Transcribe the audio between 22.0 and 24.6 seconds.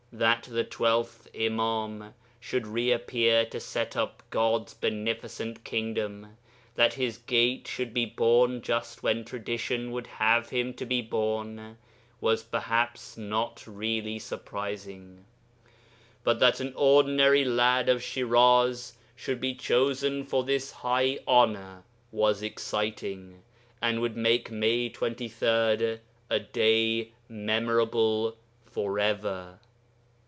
was exciting, and would make